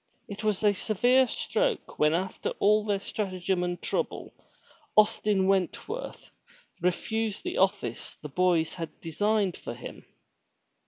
It 0.27 0.43
was 0.43 0.63
a 0.63 0.73
severe 0.73 1.27
stroke 1.27 1.99
when 1.99 2.15
after 2.15 2.49
all 2.57 2.83
their 2.83 2.99
stratagem 2.99 3.63
and 3.63 3.79
trouble, 3.79 4.33
Austin 4.97 5.45
Wentworth 5.45 6.31
refused 6.81 7.43
the 7.43 7.57
office 7.57 8.15
the 8.15 8.27
boys 8.29 8.73
had 8.73 8.99
designed 9.01 9.55
for 9.55 9.75
him. 9.75 10.03